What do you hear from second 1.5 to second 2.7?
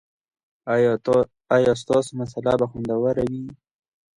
ایا ستاسو مصاله به